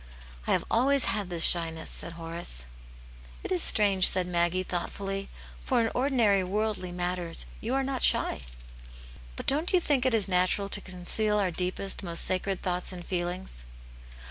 [0.25, 2.65] '* I have always had this shyness," said Horace.
[3.43, 5.29] It is strange," said Maggie, thoughtfully."
[5.63, 8.41] For in ordinary worldly matters you are not shy.""
[9.35, 13.05] But don't you think it is natural to conceal our deepest, most sacred thoughts and
[13.05, 13.67] feelings